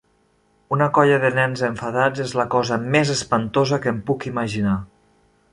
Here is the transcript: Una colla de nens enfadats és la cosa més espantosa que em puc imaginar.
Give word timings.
Una 0.77 0.87
colla 0.97 1.19
de 1.25 1.31
nens 1.35 1.61
enfadats 1.67 2.23
és 2.25 2.35
la 2.41 2.47
cosa 2.57 2.81
més 2.97 3.15
espantosa 3.19 3.81
que 3.85 3.93
em 3.97 4.01
puc 4.09 4.31
imaginar. 4.35 4.79